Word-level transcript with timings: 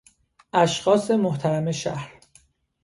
اشخاص 0.53 1.11
محترم 1.11 1.71
شهر 1.71 2.13